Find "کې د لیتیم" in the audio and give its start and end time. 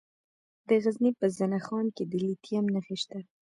1.95-2.65